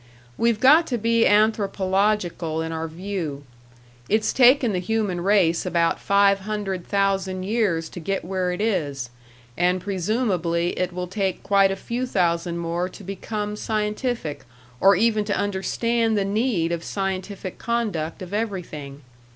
We've 0.35 0.59
got 0.59 0.87
to 0.87 0.97
be 0.97 1.27
anthropological 1.27 2.59
in 2.63 2.71
our 2.71 2.87
view. 2.87 3.43
It's 4.09 4.33
taken 4.33 4.73
the 4.73 4.79
human 4.79 5.21
race 5.21 5.63
about 5.63 5.99
five 5.99 6.39
hundred 6.39 6.87
thousand 6.87 7.43
years 7.43 7.87
to 7.89 7.99
get 7.99 8.25
where 8.25 8.51
it 8.51 8.61
is, 8.61 9.11
and 9.55 9.79
presumably 9.79 10.69
it 10.79 10.91
will 10.91 11.05
take 11.05 11.43
quite 11.43 11.69
a 11.69 11.75
few 11.75 12.07
thousand 12.07 12.57
more 12.57 12.89
to 12.89 13.03
become 13.03 13.55
scientific 13.55 14.43
or 14.79 14.95
even 14.95 15.23
to 15.25 15.37
understand 15.37 16.17
the 16.17 16.25
need 16.25 16.71
of 16.71 16.83
scientific 16.83 17.59
conduct 17.59 18.23
of 18.23 18.33
everything. 18.33 19.03